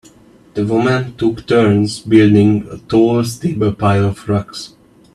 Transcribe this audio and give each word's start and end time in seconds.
The 0.55 0.65
women 0.65 1.15
took 1.15 1.45
turns 1.45 1.99
building 1.99 2.67
a 2.71 2.79
tall 2.79 3.23
stable 3.23 3.71
pile 3.71 4.05
of 4.07 4.27
rocks. 4.27 4.73